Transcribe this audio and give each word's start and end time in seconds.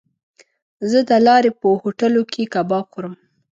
زه 0.89 0.99
د 1.09 1.11
لارې 1.27 1.51
په 1.59 1.67
هوټلو 1.81 2.21
کې 2.31 2.43
کباب 2.53 2.85
خورم. 2.93 3.13